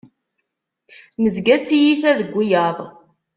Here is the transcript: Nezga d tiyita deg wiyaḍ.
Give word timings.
Nezga 1.21 1.55
d 1.61 1.63
tiyita 1.67 2.11
deg 2.19 2.29
wiyaḍ. 2.35 2.77